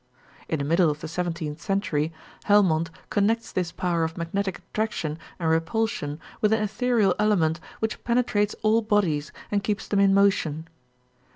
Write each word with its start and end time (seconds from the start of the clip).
In 0.49 0.57
the 0.57 0.65
middle 0.65 0.89
of 0.89 1.01
the 1.01 1.07
seventeenth 1.07 1.61
century, 1.61 2.11
Helmont 2.45 2.89
connects 3.11 3.51
this 3.51 3.71
power 3.71 4.03
of 4.03 4.17
magnetic 4.17 4.57
attraction 4.57 5.19
and 5.37 5.47
repulsion 5.47 6.19
with 6.41 6.51
an 6.51 6.63
ethereal 6.63 7.13
element 7.19 7.59
which 7.81 8.03
penetrates 8.03 8.55
all 8.63 8.81
bodies 8.81 9.31
and 9.51 9.63
keeps 9.63 9.87
them 9.87 9.99
in 9.99 10.11
motion. 10.11 10.67